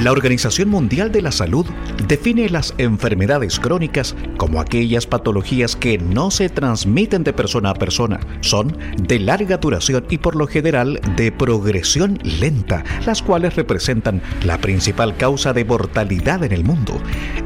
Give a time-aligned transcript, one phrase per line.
[0.00, 1.66] La Organización Mundial de la Salud
[2.08, 8.18] define las enfermedades crónicas como aquellas patologías que no se transmiten de persona a persona,
[8.40, 14.56] son de larga duración y por lo general de progresión lenta, las cuales representan la
[14.56, 16.98] principal causa de mortalidad en el mundo.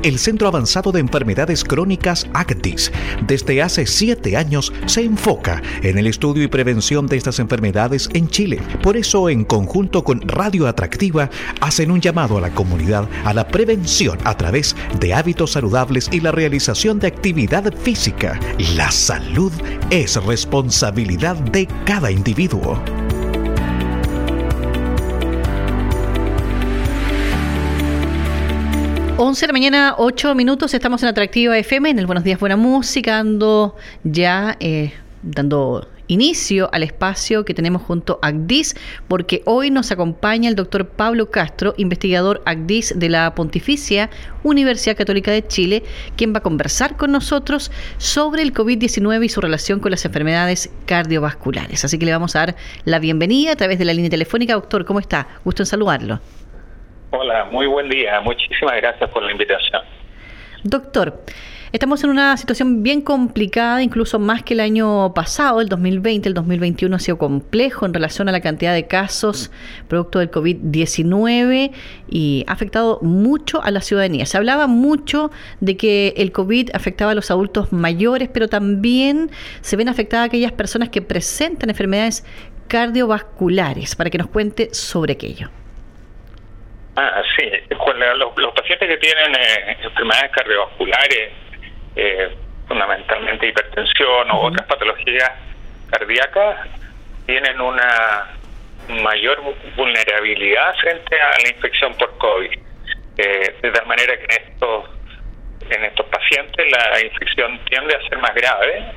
[0.04, 2.92] El Centro Avanzado de Enfermedades Crónicas ACTIS
[3.26, 8.28] desde hace siete años se enfoca en el estudio y prevención de estas enfermedades en
[8.28, 8.60] Chile.
[8.80, 11.30] Por eso, en conjunto con Radio Atractiva,
[11.60, 16.20] hacen un llamado a la comunidad a la prevención a través de hábitos saludables y
[16.20, 18.38] la realización de actividad física.
[18.76, 19.52] La salud
[19.88, 22.78] es responsabilidad de cada individuo.
[29.16, 32.56] 11 de la mañana, 8 minutos, estamos en Atractiva FM, en el Buenos Días Buena
[32.56, 38.76] Música, ando ya eh, dando inicio al espacio que tenemos junto a ACDIS,
[39.08, 44.10] porque hoy nos acompaña el doctor Pablo Castro, investigador ACDIS de la Pontificia
[44.42, 45.82] Universidad Católica de Chile,
[46.16, 50.72] quien va a conversar con nosotros sobre el COVID-19 y su relación con las enfermedades
[50.86, 51.84] cardiovasculares.
[51.84, 54.54] Así que le vamos a dar la bienvenida a través de la línea telefónica.
[54.54, 55.28] Doctor, ¿cómo está?
[55.44, 56.20] Gusto en saludarlo.
[57.10, 58.20] Hola, muy buen día.
[58.20, 59.82] Muchísimas gracias por la invitación.
[60.64, 61.22] Doctor,
[61.74, 66.32] Estamos en una situación bien complicada, incluso más que el año pasado, el 2020, el
[66.32, 69.50] 2021 ha sido complejo en relación a la cantidad de casos
[69.88, 71.72] producto del COVID-19
[72.08, 74.24] y ha afectado mucho a la ciudadanía.
[74.24, 79.74] Se hablaba mucho de que el COVID afectaba a los adultos mayores, pero también se
[79.74, 82.24] ven afectadas aquellas personas que presentan enfermedades
[82.68, 85.50] cardiovasculares, para que nos cuente sobre aquello.
[86.94, 87.50] Ah, sí.
[87.68, 91.43] Los, pacientes que tienen eh, enfermedades cardiovasculares
[91.96, 95.30] eh, fundamentalmente hipertensión o otras patologías
[95.90, 96.68] cardíacas,
[97.26, 98.28] tienen una
[98.88, 99.40] mayor
[99.76, 102.58] vulnerabilidad frente a la infección por COVID.
[103.16, 104.90] Eh, de tal manera que en estos,
[105.70, 108.92] en estos pacientes la infección tiende a ser más grave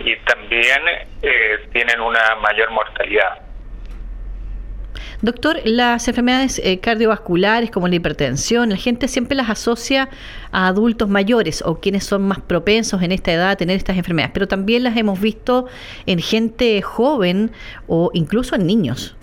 [0.00, 0.82] y también
[1.22, 3.41] eh, tienen una mayor mortalidad.
[5.22, 10.08] Doctor, las enfermedades eh, cardiovasculares como la hipertensión, la gente siempre las asocia
[10.50, 14.32] a adultos mayores o quienes son más propensos en esta edad a tener estas enfermedades,
[14.34, 15.68] pero también las hemos visto
[16.06, 17.52] en gente joven
[17.86, 19.16] o incluso en niños.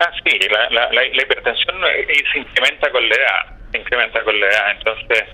[0.00, 4.70] Ah, sí, la, hipertensión eh, se incrementa con la edad, se incrementa con la edad,
[4.72, 5.24] entonces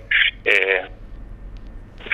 [0.45, 0.83] eh,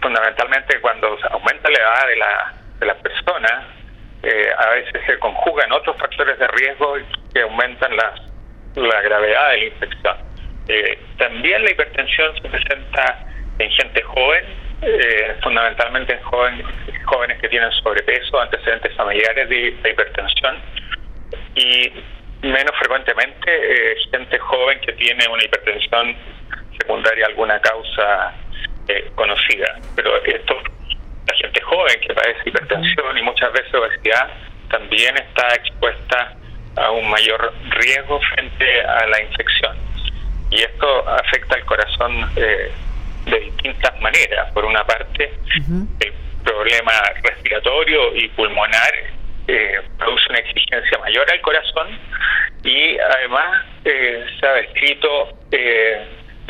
[0.00, 3.79] fundamentalmente cuando aumenta la edad de la, de la persona,
[4.22, 6.94] eh, a veces se conjugan otros factores de riesgo
[7.32, 8.14] que aumentan la,
[8.74, 10.16] la gravedad de la infección.
[10.68, 13.26] Eh, también la hipertensión se presenta
[13.58, 14.44] en gente joven,
[14.82, 16.62] eh, fundamentalmente en joven,
[17.06, 20.56] jóvenes que tienen sobrepeso, antecedentes familiares de, hipertensión
[21.54, 21.92] y
[22.42, 26.16] menos frecuentemente gente joven que tiene una hipertensión
[26.78, 28.34] secundaria alguna causa
[29.14, 29.78] conocida.
[29.94, 30.56] Pero esto
[31.30, 34.28] la gente joven que padece hipertensión y muchas veces obesidad
[34.68, 36.36] también está expuesta
[36.76, 39.76] a un mayor riesgo frente a la infección.
[40.50, 42.72] Y esto afecta al corazón eh,
[43.26, 44.52] de distintas maneras.
[44.52, 45.32] Por una parte,
[46.00, 46.12] el
[46.44, 46.92] problema
[47.22, 48.92] respiratorio y pulmonar
[49.46, 51.98] eh, produce una exigencia mayor al corazón
[52.62, 55.36] y además eh, se ha descrito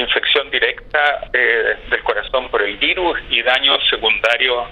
[0.00, 4.64] infección directa eh, del corazón por el virus y daño secundario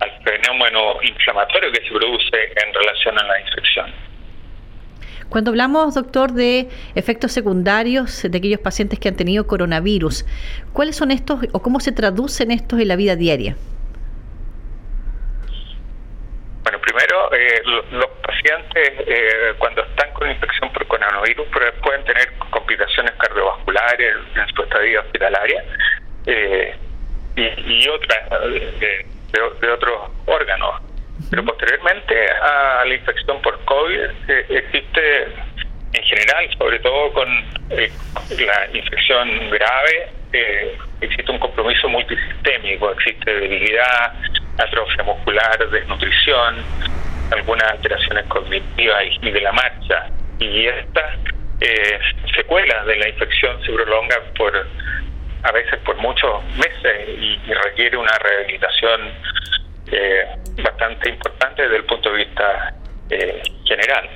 [0.00, 3.92] al fenómeno inflamatorio que se produce en relación a la infección.
[5.28, 10.24] Cuando hablamos, doctor, de efectos secundarios de aquellos pacientes que han tenido coronavirus,
[10.72, 13.54] ¿cuáles son estos o cómo se traducen estos en la vida diaria?
[16.62, 21.46] Bueno, primero, eh, los pacientes eh, cuando están con infección por coronavirus
[21.82, 25.64] pueden tener complicaciones cardiovasculares en su estadía hospitalaria
[26.26, 26.74] eh,
[27.38, 28.30] y, otras
[28.80, 30.82] de, otros órganos.
[31.30, 34.10] Pero posteriormente a la infección por COVID
[34.48, 35.24] existe
[35.92, 37.28] en general, sobre todo con
[37.68, 40.10] la infección grave,
[41.00, 44.12] existe un compromiso multisistémico, existe debilidad,
[44.58, 46.56] atrofia muscular, desnutrición,
[47.30, 50.06] algunas alteraciones cognitivas y de la marcha.
[50.38, 51.18] Y estas
[51.60, 51.98] eh,
[52.34, 54.66] secuelas de la infección se prolongan por
[55.42, 59.00] a veces por muchos meses y, requiere una rehabilitación
[59.90, 60.24] eh,
[60.62, 62.74] bastante importante desde el punto de vista
[63.10, 64.08] eh, general.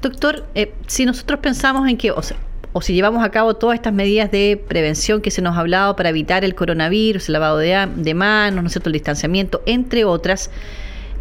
[0.00, 2.20] Doctor, eh, si nosotros pensamos en que, o
[2.76, 5.96] o si llevamos a cabo todas estas medidas de prevención que se nos ha hablado
[5.96, 8.90] para evitar el coronavirus, el lavado de, de manos, ¿no es cierto?
[8.90, 10.50] el distanciamiento, entre otras,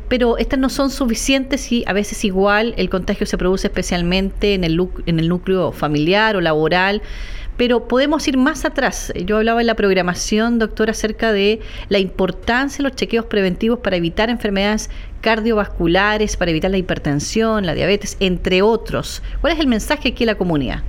[0.08, 4.64] pero estas no son suficientes y a veces igual el contagio se produce especialmente en
[4.64, 7.02] el, en el núcleo familiar o laboral.
[7.58, 9.14] Pero podemos ir más atrás.
[9.16, 13.96] Yo hablaba en la programación, doctor, acerca de la importancia de los chequeos preventivos para
[13.96, 14.90] evitar enfermedades
[15.22, 19.24] cardiovasculares, para evitar la hipertensión, la diabetes, entre otros.
[19.40, 20.84] ¿Cuál es el mensaje aquí a la comunidad?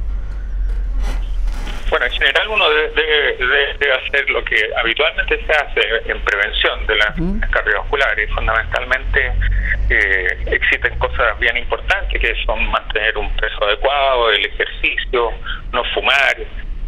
[1.89, 7.15] Bueno, en general uno debe, hacer lo que habitualmente se hace en prevención de las
[7.51, 8.29] cardiovasculares.
[8.35, 9.33] Fundamentalmente
[9.91, 15.31] eh, existen cosas bien importantes que son mantener un peso adecuado, el ejercicio,
[15.73, 16.37] no fumar,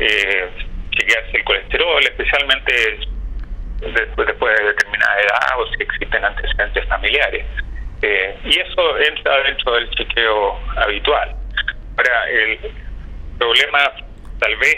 [0.00, 0.48] eh,
[0.90, 2.98] chequearse el colesterol, especialmente
[3.80, 7.46] después, después de determinada edad o si existen antecedentes familiares.
[8.02, 11.34] Eh, y eso entra dentro del chequeo habitual.
[11.96, 12.58] Ahora, el
[13.38, 14.07] problema
[14.38, 14.76] tal vez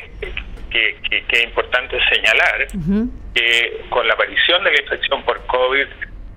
[0.70, 2.66] que, es importante señalar
[3.34, 5.86] que con la aparición de la infección por COVID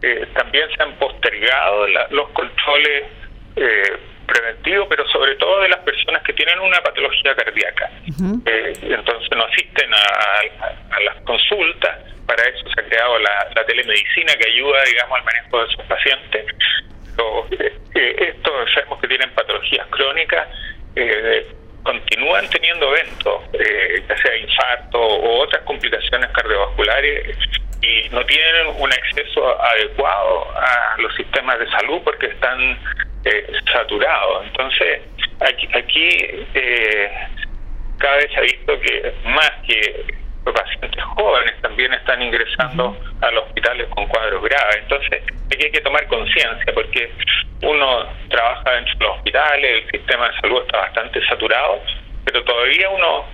[0.02, 3.04] eh, también se han postergado los controles
[3.56, 3.98] eh,
[4.28, 7.90] preventivos, pero sobre todo de las personas que tienen una patología cardíaca.
[8.46, 14.50] Eh, entonces no asisten a, las consultas, para eso se ha creado la, telemedicina que
[14.50, 16.46] ayuda, digamos, al manejo de esos pacientes.
[17.94, 20.48] estos sabemos que tienen patologías crónicas,
[21.84, 27.38] continúan teniendo eventos, eh, ya sea infarto o otras complicaciones cardiovasculares,
[27.82, 32.80] y no tienen un acceso adecuado a los sistemas de salud porque están
[33.26, 34.46] eh, saturados.
[34.46, 35.02] Entonces,
[35.42, 36.10] aquí, aquí
[36.54, 37.12] eh,
[38.00, 40.06] cada vez se ha visto que más que
[40.52, 44.78] pacientes jóvenes también están ingresando a los hospitales con cuadros graves.
[44.82, 47.12] Entonces, aquí hay que tomar conciencia porque
[47.62, 51.82] uno trabaja dentro de los hospitales, el sistema de salud está bastante saturado,
[52.26, 53.26] pero todavía uno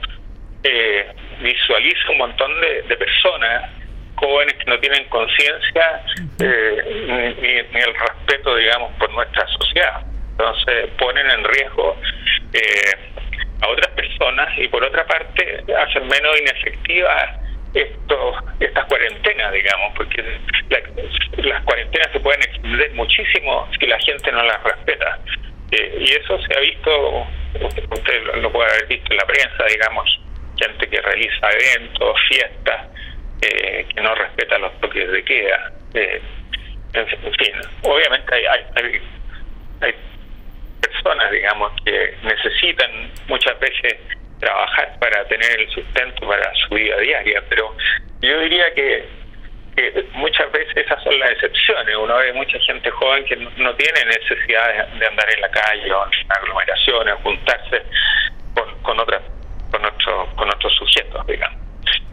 [0.64, 1.08] eh,
[1.42, 3.72] visualiza un montón de, personas
[4.16, 6.04] jóvenes que no tienen conciencia
[6.40, 10.02] eh, ni, el respeto, digamos, por nuestra sociedad.
[10.32, 11.98] Entonces ponen en riesgo
[12.54, 13.09] eh,
[14.58, 17.40] y por otra parte hacen menos inefectivas
[17.74, 20.24] estos, estas cuarentenas, digamos, porque
[21.38, 25.20] las cuarentenas se pueden extender muchísimo si la gente no las respeta.
[25.72, 27.28] Eh, y eso se ha visto,
[27.92, 30.20] usted lo puede haber visto en la prensa, digamos,
[30.58, 32.88] gente que realiza eventos, fiestas,
[33.42, 35.72] eh, que no respeta los toques de queda.
[35.94, 36.22] Eh,
[36.94, 37.54] en fin,
[37.84, 38.44] obviamente hay,
[38.76, 39.02] hay,
[39.82, 39.94] hay
[40.82, 43.98] personas, digamos, que necesitan muchas veces
[44.40, 47.76] trabajar para tener el sustento para su vida diaria, pero
[48.22, 49.20] yo diría que,
[50.14, 51.96] muchas veces esas son las excepciones.
[51.96, 56.06] Uno ve mucha gente joven que no, tiene necesidad de, andar en la calle o
[56.06, 57.84] en aglomeraciones, juntarse
[58.56, 59.22] con, con otras
[59.72, 61.58] con otros con otros sujetos, digamos.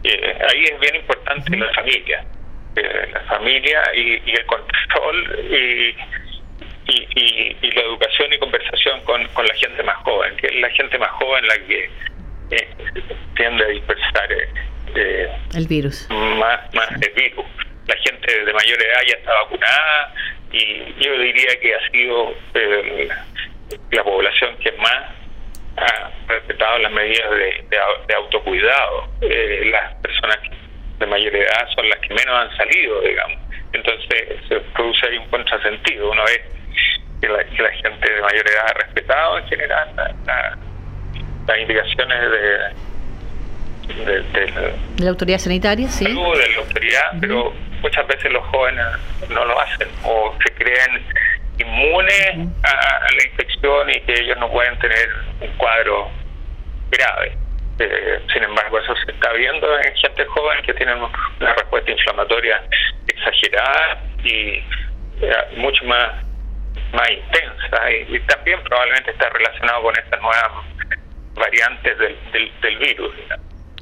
[0.03, 2.23] Eh, ahí es bien importante la familia,
[2.77, 5.95] eh, la familia y, y el control y
[6.87, 10.69] y, y, la educación y conversación con, con la gente más joven, que es la
[10.69, 11.89] gente más joven la que
[13.35, 14.31] tiende a dispersar
[14.95, 16.07] eh, el virus.
[16.09, 17.45] Más, más el virus.
[17.87, 20.13] La gente de mayor edad ya está vacunada
[20.51, 23.09] y yo diría que ha sido eh,
[23.91, 25.03] la población que más
[25.77, 29.09] ha respetado las medidas de, de, autocuidado.
[29.21, 30.39] las personas
[30.99, 33.39] de mayor edad son las que menos han salido, digamos.
[33.73, 36.11] Entonces se produce ahí un contrasentido.
[36.11, 36.41] Una vez
[37.21, 39.89] que la, que la gente de mayor edad ha respetado en general
[41.47, 46.05] las indicaciones de, de, la autoridad sanitaria, sí.
[46.05, 48.85] de la autoridad, pero muchas veces los jóvenes
[49.29, 51.03] no lo hacen o se creen
[51.59, 55.09] inmunes a, la infección y que ellos no pueden tener
[55.41, 56.09] un cuadro
[56.91, 57.37] grave.
[57.79, 62.61] Eh, sin embargo, eso se está viendo en gente joven que tiene una respuesta inflamatoria
[63.07, 64.63] exagerada y
[65.21, 66.27] eh, mucho más
[66.93, 70.51] más intensa y, también probablemente está relacionado con estas nuevas
[71.37, 72.15] variantes del,
[72.61, 73.13] del, virus.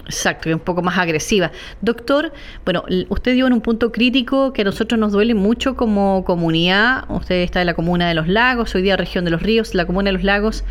[0.06, 1.52] Exacto, es un poco más agresiva.
[1.82, 2.32] Doctor,
[2.64, 7.06] bueno, usted dio en un punto crítico que a nosotros nos duele mucho como comunidad.
[7.10, 9.86] Usted está en la comuna de los lagos, hoy día región de los ríos, la
[9.86, 10.64] comuna de los lagos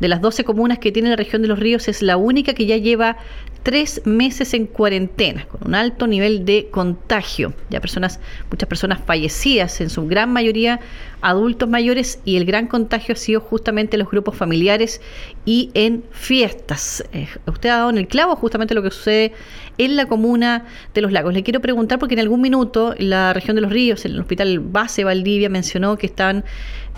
[0.00, 2.66] de las 12 comunas que tiene la región de los ríos es la única que
[2.66, 3.16] ya lleva
[3.62, 7.52] tres meses en cuarentena, con un alto nivel de contagio.
[7.70, 10.80] Ya personas, muchas personas fallecidas, en su gran mayoría
[11.20, 15.00] adultos mayores, y el gran contagio ha sido justamente en los grupos familiares
[15.44, 17.04] y en fiestas.
[17.12, 19.32] Eh, usted ha dado en el clavo justamente lo que sucede
[19.78, 21.32] en la comuna de Los Lagos.
[21.32, 25.04] Le quiero preguntar porque en algún minuto la región de los ríos, el hospital base
[25.04, 26.44] Valdivia, mencionó que están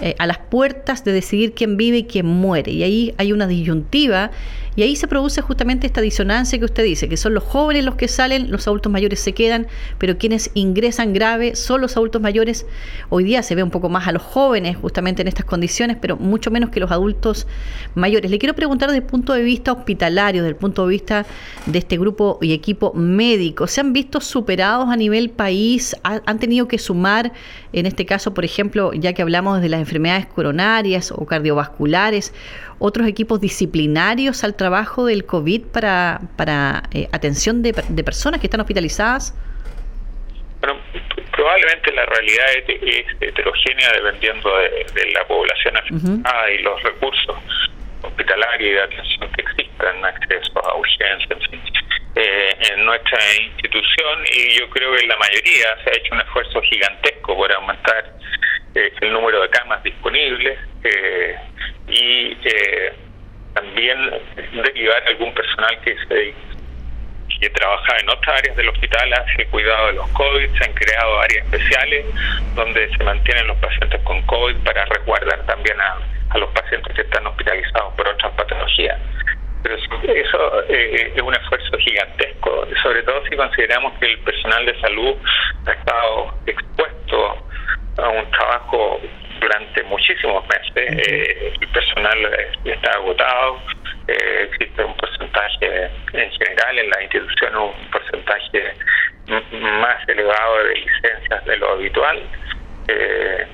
[0.01, 2.73] eh, a las puertas de decidir quién vive y quién muere.
[2.73, 4.31] Y ahí hay una disyuntiva
[4.77, 7.97] y ahí se produce justamente esta disonancia que usted dice, que son los jóvenes los
[7.97, 9.67] que salen, los adultos mayores se quedan,
[9.99, 12.65] pero quienes ingresan grave son los adultos mayores.
[13.09, 16.17] Hoy día se ve un poco más a los jóvenes justamente en estas condiciones, pero
[16.17, 17.47] mucho menos que los adultos
[17.95, 18.31] mayores.
[18.31, 21.27] Le quiero preguntar desde el punto de vista hospitalario, desde el punto de vista
[21.67, 25.97] de este grupo y equipo médico, ¿se han visto superados a nivel país?
[26.03, 27.33] ¿Han tenido que sumar,
[27.73, 32.35] en este caso, por ejemplo, ya que hablamos de las enfermedades coronarias o cardiovasculares,
[32.79, 38.47] otros equipos disciplinarios al trabajo del COVID para, para eh, atención de, de, personas que
[38.47, 39.35] están hospitalizadas?
[40.61, 40.77] Bueno,
[41.33, 47.37] probablemente la realidad es, heterogénea dependiendo de, la población afectada y los recursos
[48.03, 51.39] hospitalarios y de atención que existan, acceso a urgencias,
[52.21, 56.61] eh, en nuestra institución y yo creo que la mayoría se ha hecho un esfuerzo
[56.63, 58.05] gigantesco por aumentar
[58.75, 61.35] eh, el número de camas disponibles eh,
[61.89, 62.93] y eh,
[63.55, 63.99] también
[64.53, 66.35] derivar algún personal que se
[67.41, 70.59] que trabaja en otras áreas del hospital hacia el cuidado de los COVID.
[70.59, 72.05] Se han creado áreas especiales
[72.55, 75.99] donde se mantienen los pacientes con COVID para resguardar también a,
[76.29, 79.01] a los pacientes que están hospitalizados por otras patologías.
[79.63, 84.81] Pero eso eh, es un esfuerzo gigantesco, sobre todo si consideramos que el personal de
[84.81, 85.17] salud
[85.67, 87.47] ha estado expuesto
[87.99, 89.01] a un trabajo
[89.41, 91.07] durante muchísimos meses.
[91.07, 92.19] Eh, el personal
[92.65, 93.61] está agotado,
[94.09, 98.75] eh, existe un porcentaje en general en la institución, un porcentaje
[99.29, 102.23] más elevado de licencias de lo habitual.
[102.89, 103.47] Eh,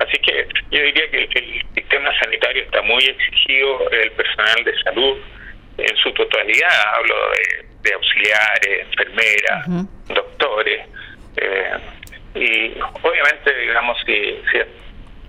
[0.00, 5.18] así que yo diría que el, sistema sanitario está muy exigido, el personal de salud
[5.78, 7.14] en su totalidad, hablo
[7.82, 9.64] de, auxiliares, enfermeras,
[10.08, 10.86] doctores.
[12.34, 14.58] y obviamente, digamos, si, si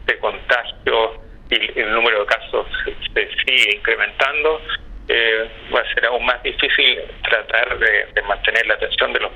[0.05, 2.67] de contagio y el número de casos
[3.13, 4.61] se sigue incrementando,
[5.07, 9.31] eh, va a ser aún más difícil tratar de, mantener la atención de los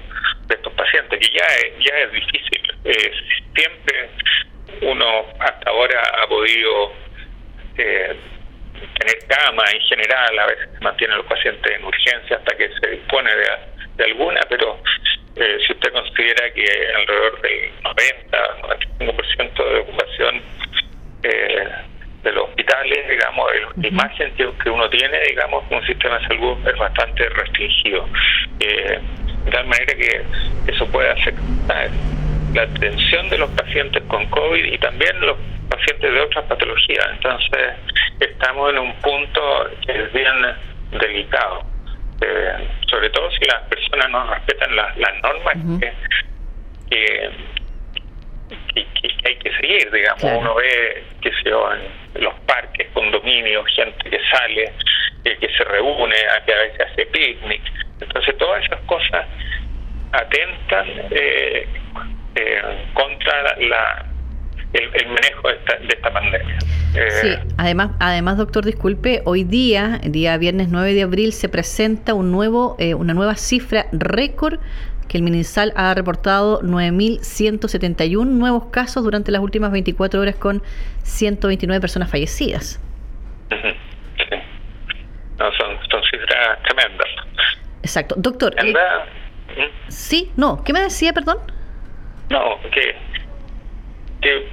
[0.47, 2.61] de estos pacientes, que ya es, ya es difícil.
[2.85, 3.11] Eh,
[3.55, 4.09] siempre
[4.81, 6.91] uno hasta ahora ha podido
[7.77, 8.15] eh,
[8.99, 12.87] tener cama en general, a veces mantiene a los pacientes en urgencia hasta que se
[12.87, 14.79] dispone de, alguna, pero
[15.35, 16.65] si usted considera que
[16.95, 18.57] alrededor del 90,
[18.99, 20.41] 95% de ocupación
[21.23, 21.67] eh,
[22.23, 26.77] de los hospitales, digamos, la imagen que, uno tiene, digamos, un sistema de salud es
[26.77, 28.07] bastante restringido.
[28.59, 28.99] Eh,
[29.45, 30.21] de tal manera que
[30.71, 31.89] eso puede afectar
[32.53, 35.37] la atención de los pacientes con COVID y también los
[35.69, 37.05] pacientes de otras patologías.
[37.13, 37.73] Entonces,
[38.19, 40.33] estamos en un punto que es bien
[40.91, 41.65] delicado.
[42.21, 45.91] Eh, sobre todo si las personas no respetan las, normas que
[46.89, 47.29] que,
[49.25, 50.23] hay que seguir, digamos.
[50.23, 54.73] Uno ve, que se en los parques, condominios, gente que sale,
[55.25, 57.61] eh, que se reúne, que a veces hace picnic.
[57.99, 59.25] Entonces, todas esas cosas
[60.11, 61.67] atentan eh,
[62.35, 62.61] eh,
[62.93, 64.05] contra la
[64.73, 66.57] el, manejo de esta, de esta pandemia.
[67.21, 72.15] sí, además, además, doctor, disculpe, hoy día, el día viernes 9 de abril, se presenta
[72.15, 74.59] un nuevo, una nueva cifra récord
[75.07, 80.63] que el MinSal ha reportado 9.171 nuevos casos durante las últimas 24 horas con
[81.03, 82.81] 129 personas fallecidas.
[83.49, 84.35] Sí.
[85.37, 85.77] No, son,
[86.09, 87.07] cifras tremendas.
[87.81, 88.15] Exacto.
[88.17, 88.55] Doctor.
[88.57, 89.89] Eh, ¿Mm?
[89.89, 90.63] Sí, no.
[90.63, 91.37] ¿Qué me decía, perdón?
[92.29, 92.95] No, que,
[94.21, 94.47] que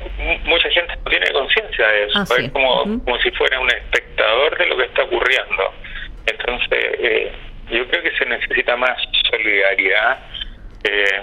[0.44, 2.18] mucha gente no tiene conciencia de eso.
[2.18, 5.74] Ah, es como, como si fuera un espectador de lo que está ocurriendo.
[6.26, 7.32] Entonces, eh,
[7.70, 8.98] yo creo que se necesita más
[9.30, 10.18] solidaridad
[10.84, 11.22] eh,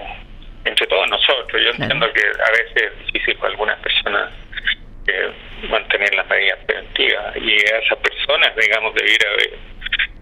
[0.65, 1.61] entre todos nosotros.
[1.61, 4.31] Yo entiendo que a veces es difícil para algunas personas
[5.07, 5.31] eh,
[5.69, 9.53] mantener las medidas preventivas y a esas personas, digamos, debiera haber,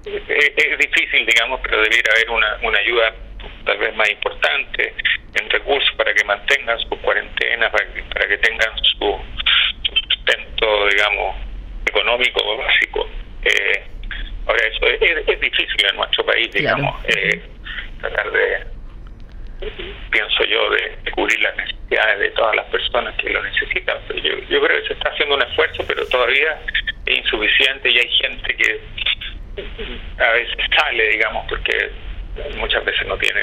[0.06, 3.16] eh, es, difícil, digamos, pero debiera haber una, una ayuda
[3.66, 4.94] tal vez más importante
[5.34, 9.20] en recursos para que mantengan su cuarentena, para que, para que tengan su,
[9.84, 11.36] sustento, digamos,
[11.86, 13.08] económico básico.
[13.44, 13.84] Eh,
[14.48, 17.42] ahora, eso es, es, difícil en nuestro país, digamos, eh,
[18.00, 18.76] tratar de
[20.12, 23.98] pienso yo, de, cubrir las necesidades de todas las personas que lo necesitan.
[24.22, 26.60] yo, yo creo que se está haciendo un esfuerzo, pero todavía
[27.06, 28.80] es insuficiente y hay gente que
[30.22, 31.92] a veces sale, digamos, porque
[32.58, 33.42] muchas veces no tiene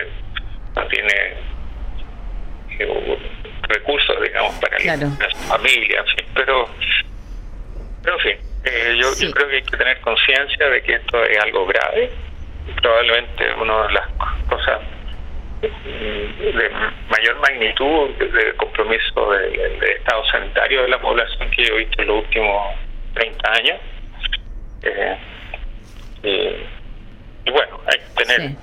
[0.75, 1.35] no tiene
[2.79, 3.19] eh,
[3.69, 5.09] recursos, digamos, para claro.
[5.09, 6.69] su familia, pero,
[8.03, 11.25] pero en fin, eh, yo, yo creo que hay que tener conciencia de que esto
[11.25, 12.11] es algo grave.
[12.81, 14.09] Probablemente una de las
[14.49, 14.81] cosas
[15.61, 16.71] de
[17.09, 22.09] mayor magnitud de compromiso del, estado sanitario de la población que yo he visto en
[22.09, 22.75] los últimos
[23.15, 23.81] 30 años.
[24.83, 26.67] Eh,
[27.45, 28.57] y, bueno, hay que tener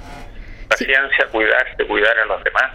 [0.79, 2.71] paciencia, cuidarse, cuidar a los demás.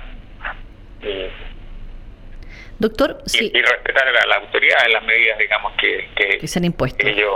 [2.78, 6.08] Doctor, y, respetar a la, autoridad en las medidas, digamos, que,
[6.40, 7.06] que, se han impuesto.
[7.06, 7.34] ellos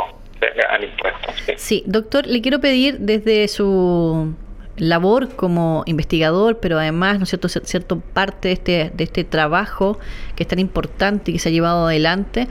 [0.69, 1.33] han impuesto.
[1.57, 4.35] sí, doctor, le quiero pedir desde su
[4.77, 9.99] labor como investigador, pero además, ¿no es cierto?, cierto parte de este, de este trabajo
[10.37, 12.49] que es tan importante y que se ha llevado adelante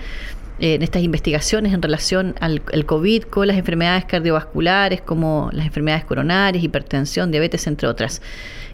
[0.60, 6.64] en estas investigaciones en relación al COVID con las enfermedades cardiovasculares como las enfermedades coronarias,
[6.64, 8.22] hipertensión, diabetes, entre otras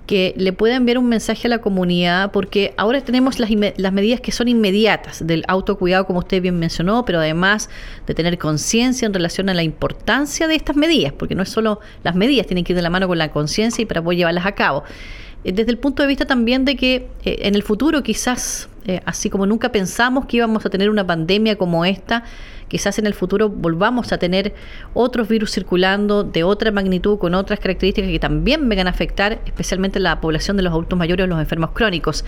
[0.05, 4.19] que le pueda enviar un mensaje a la comunidad, porque ahora tenemos las, las medidas
[4.19, 7.69] que son inmediatas del autocuidado, como usted bien mencionó, pero además
[8.05, 11.79] de tener conciencia en relación a la importancia de estas medidas, porque no es solo
[12.03, 14.45] las medidas, tienen que ir de la mano con la conciencia y para poder llevarlas
[14.45, 14.83] a cabo.
[15.43, 19.01] Eh, desde el punto de vista también de que eh, en el futuro quizás, eh,
[19.05, 22.23] así como nunca pensamos que íbamos a tener una pandemia como esta,
[22.67, 24.53] quizás en el futuro volvamos a tener
[24.93, 29.99] otros virus circulando de otra magnitud, con otras características que también vengan a afectar especialmente
[29.99, 32.25] la población de los adultos mayores o los enfermos crónicos.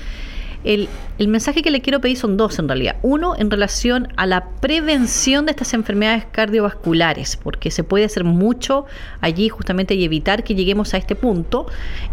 [0.66, 2.98] El, el, mensaje que le quiero pedir son dos en realidad.
[3.04, 8.86] Uno, en relación a la prevención de estas enfermedades cardiovasculares, porque se puede hacer mucho
[9.22, 11.68] allí justamente y evitar que lleguemos a este punto.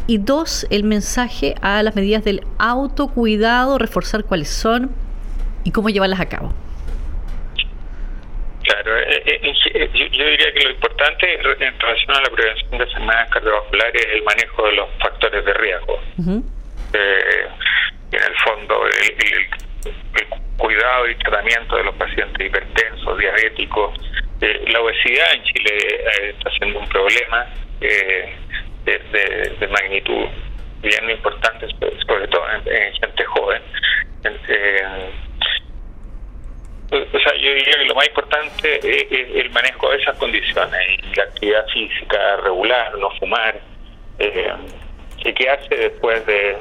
[0.06, 4.90] Y dos, el mensaje a las medidas del autocuidado, reforzar cuáles son
[5.64, 6.52] y cómo llevarlas a cabo.
[8.62, 9.40] Claro, eh, eh,
[9.75, 14.12] eh, yo, diría que lo importante en relación a la prevención de enfermedades cardiovasculares es
[14.14, 16.00] el manejo de los factores de riesgo.
[18.12, 19.92] En el fondo, el,
[20.59, 23.99] cuidado y tratamiento de los pacientes hipertensos, diabéticos.
[24.40, 27.47] la obesidad en Chile está siendo un problema
[27.81, 30.26] de, magnitud
[30.83, 31.66] bien importante,
[32.07, 33.62] sobre todo en, gente joven.
[36.92, 41.16] O sea, yo diría que lo más importante es, el manejo de esas condiciones y
[41.16, 43.59] la actividad física regular, no fumar,
[44.19, 44.52] eh,
[45.35, 46.59] que hace después de,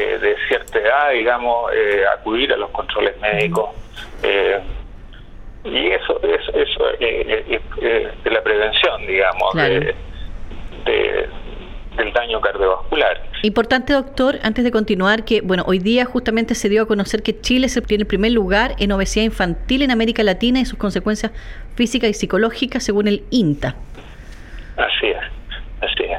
[0.00, 3.70] de, cierta edad, digamos, eh, acudir a los controles médicos.
[4.22, 4.60] Eh,
[5.64, 7.62] y eso, eso, eso es
[8.22, 9.94] de la prevención, digamos, de,
[11.96, 13.22] del daño cardiovascular.
[13.42, 17.40] Importante, doctor, antes de continuar, que bueno, hoy día justamente se dio a conocer que
[17.40, 21.32] Chile se tiene el primer lugar en obesidad infantil en América Latina y sus consecuencias
[21.74, 23.76] físicas y psicológicas según el INTA.
[24.76, 25.18] Así es,
[25.80, 26.18] así es.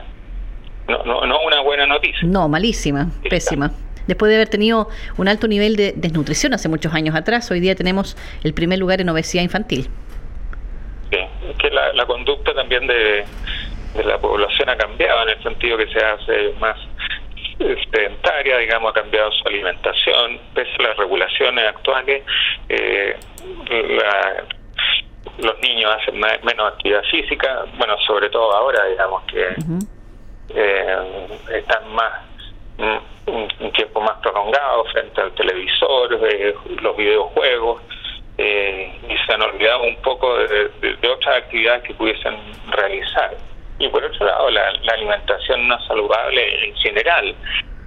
[0.87, 2.19] No, no, no una buena noticia.
[2.23, 3.71] No, malísima, pésima.
[4.07, 7.75] Después de haber tenido un alto nivel de desnutrición hace muchos años atrás, hoy día
[7.75, 9.89] tenemos el primer lugar en obesidad infantil.
[11.11, 13.25] Sí, es que la conducta también de,
[13.97, 16.77] de la población ha cambiado en el sentido que se hace más
[17.91, 22.23] sedentaria, digamos, ha cambiado su alimentación, pese a las regulaciones actuales,
[22.69, 23.15] eh,
[25.39, 29.55] los niños hacen menos actividad física, bueno, sobre todo ahora, digamos que
[30.49, 32.13] eh, están más
[32.77, 37.81] un, tiempo más prolongado frente al televisor, eh, los videojuegos,
[38.37, 42.35] y se han olvidado un poco de otras actividades que pudiesen
[42.69, 43.35] realizar.
[43.79, 47.35] Y por otro lado la, alimentación no saludable en general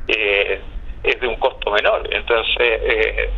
[0.09, 0.61] eh,
[1.03, 2.09] es de un costo menor.
[2.13, 3.31] Entonces eh,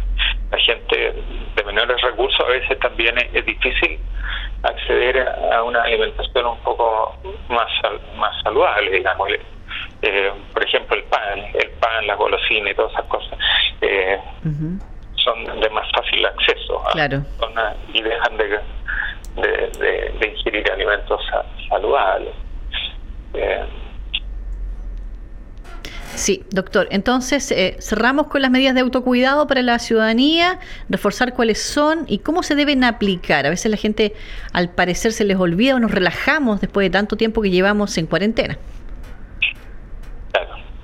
[0.50, 1.14] la gente
[1.54, 3.98] de menores recursos a veces también es, difícil
[4.62, 5.18] acceder
[5.52, 7.16] a una alimentación un poco
[7.48, 7.68] más
[8.16, 9.28] más saludable digamos
[10.02, 13.38] eh, por ejemplo el pan el pan la golosina y todas esas cosas
[15.16, 16.82] son de más fácil acceso
[17.92, 18.60] y dejan de
[19.36, 21.20] de, de, ingerir alimentos
[21.68, 22.34] saludables.
[23.34, 23.64] Eh,
[26.14, 26.88] sí, doctor.
[26.90, 32.18] Entonces, eh, cerramos con las medidas de autocuidado para la ciudadanía, reforzar cuáles son y
[32.18, 33.46] cómo se deben aplicar.
[33.46, 34.14] A veces la gente,
[34.52, 38.06] al parecer, se les olvida o nos relajamos después de tanto tiempo que llevamos en
[38.06, 38.58] cuarentena.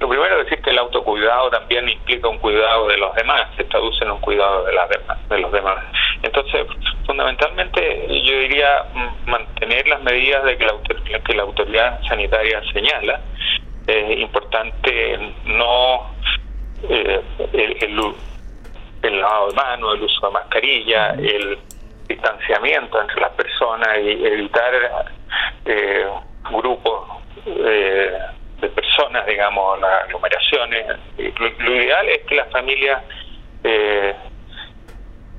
[0.00, 3.64] Lo primero es decir que el autocuidado también implica un cuidado de los demás, se
[3.64, 4.88] traduce en un cuidado de, las
[5.28, 5.84] de los demás.
[6.22, 6.66] Entonces,
[7.04, 8.84] fundamentalmente yo diría
[9.26, 13.20] mantener las medidas de que la, que la autoridad sanitaria señala.
[13.88, 16.14] Es importante no
[16.88, 17.20] eh,
[19.02, 21.58] el, lavado de manos, el uso de mascarilla, el
[22.06, 25.06] distanciamiento entre las personas y evitar
[25.64, 26.06] eh,
[26.50, 27.08] grupos
[27.46, 28.18] eh,
[28.60, 30.86] de personas, digamos, las aglomeraciones.
[31.38, 33.02] Lo, ideal es que la familia
[33.64, 34.14] eh,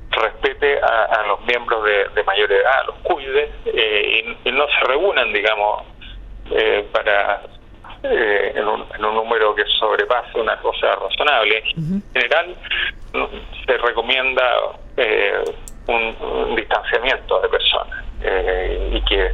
[0.10, 1.84] respete a, los miembros
[2.16, 5.84] de, mayor edad, los cuide eh, y, no se reúnan, digamos,
[6.52, 7.44] eh, para
[8.04, 11.64] eh, en, un, número que sobrepase una cosa razonable.
[11.76, 12.56] En general,
[13.66, 14.44] se recomienda
[14.96, 15.44] eh,
[15.88, 19.32] un, distanciamiento de personas eh, y que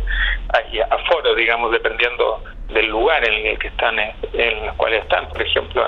[0.54, 5.42] hay aforo, digamos, dependiendo del lugar en el que están, en los cuales están, por
[5.42, 5.86] ejemplo,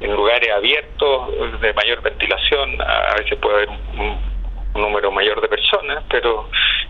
[0.00, 4.31] en lugares abiertos de mayor ventilación, a veces puede haber un,
[4.74, 6.48] número mayor de personas, pero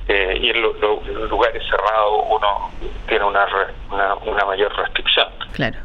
[0.09, 2.71] eh, y en los lugares cerrados uno
[3.09, 3.47] tiene una,
[3.91, 5.29] una, mayor restricción.
[5.53, 5.79] Claro.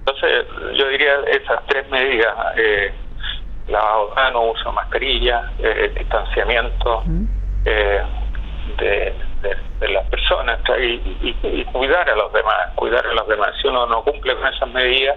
[0.00, 2.92] Entonces, yo diría esas tres medidas, eh,
[3.68, 7.04] lavado de manos, uso de mascarilla, eh, distanciamiento
[7.64, 8.02] eh,
[8.78, 9.14] de,
[9.80, 13.50] de, las personas y, y, cuidar a los demás, cuidar a los demás.
[13.60, 15.16] Si uno no cumple con esas medidas,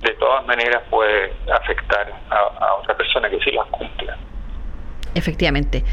[0.00, 4.12] de todas maneras puede afectar a, a otra persona que sí las cumple.
[5.14, 5.84] Efectivamente.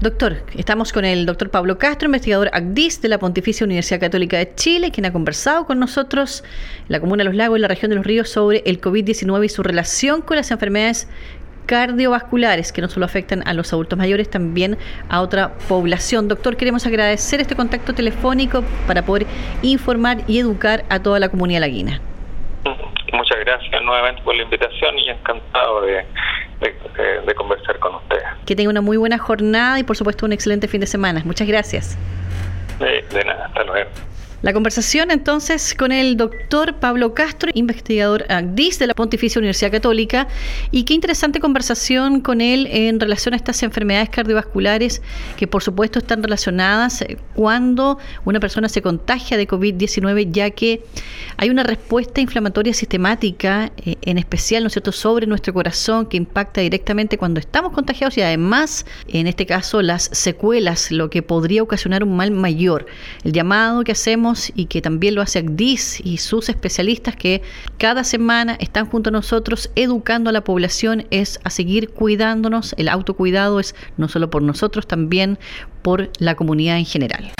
[0.00, 4.54] Doctor, estamos con el doctor Pablo Castro, investigador ACDIS de la Pontificia Universidad Católica de
[4.54, 6.42] Chile, quien ha conversado con nosotros
[6.78, 9.44] en la Comuna de los Lagos y la región de los Ríos sobre el COVID-19
[9.44, 11.08] y su relación con las enfermedades
[11.70, 14.76] cardiovasculares que no solo afectan a los adultos mayores, también
[15.08, 16.26] a otra población.
[16.26, 19.26] Doctor, queremos agradecer este contacto telefónico para poder
[19.62, 22.00] informar y educar a toda la comunidad laguina.
[23.12, 26.04] Muchas gracias nuevamente por la invitación y encantado de,
[27.36, 27.69] conversar.
[28.50, 31.22] Que tenga una muy buena jornada y por supuesto un excelente fin de semana.
[31.24, 31.96] Muchas gracias.
[32.80, 33.88] de nada, hasta luego.
[34.42, 40.28] La conversación entonces con el doctor Pablo Castro, investigador ACDIS de la Pontificia Universidad Católica,
[40.70, 45.02] y qué interesante conversación con él en relación a estas enfermedades cardiovasculares
[45.36, 50.84] que por supuesto están relacionadas eh, cuando una persona se contagia de COVID-19, ya que
[51.36, 56.62] hay una respuesta inflamatoria sistemática, eh, en especial, ¿no cierto?, sobre nuestro corazón que impacta
[56.62, 62.04] directamente cuando estamos contagiados y además, en este caso, las secuelas, lo que podría ocasionar
[62.04, 62.86] un mal mayor.
[63.22, 67.42] El llamado que hacemos y que también lo hace ACDIS y sus especialistas que
[67.78, 72.74] cada semana están junto a nosotros educando a la población es a seguir cuidándonos.
[72.76, 75.38] El autocuidado es no solo por nosotros, también
[75.82, 77.32] por la comunidad en general.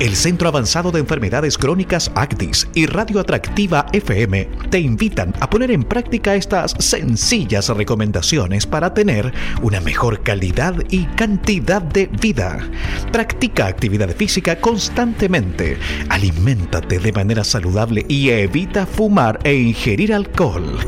[0.00, 5.70] El Centro Avanzado de Enfermedades Crónicas ACTIS y Radio Atractiva FM te invitan a poner
[5.70, 12.66] en práctica estas sencillas recomendaciones para tener una mejor calidad y cantidad de vida.
[13.12, 15.76] Practica actividad física constantemente,
[16.08, 20.78] aliméntate de manera saludable y evita fumar e ingerir alcohol.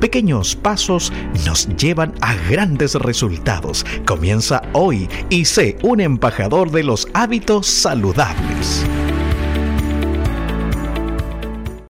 [0.00, 1.12] Pequeños pasos
[1.46, 3.86] nos llevan a grandes resultados.
[4.06, 8.55] Comienza hoy y sé un embajador de los hábitos saludables.
[8.56, 8.95] Max.